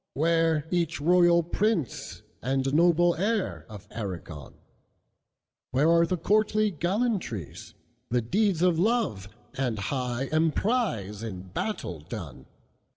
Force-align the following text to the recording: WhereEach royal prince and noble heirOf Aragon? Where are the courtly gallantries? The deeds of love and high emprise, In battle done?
WhereEach 0.17 0.99
royal 0.99 1.43
prince 1.43 2.23
and 2.41 2.73
noble 2.73 3.13
heirOf 3.13 3.85
Aragon? 3.91 4.55
Where 5.69 5.91
are 5.91 6.07
the 6.07 6.17
courtly 6.17 6.71
gallantries? 6.71 7.75
The 8.09 8.21
deeds 8.23 8.63
of 8.63 8.79
love 8.79 9.29
and 9.53 9.77
high 9.77 10.27
emprise, 10.31 11.21
In 11.21 11.49
battle 11.49 11.99
done? 11.99 12.47